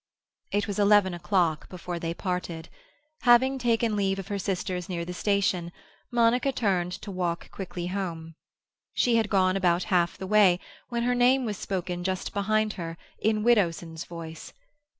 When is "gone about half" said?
9.29-10.17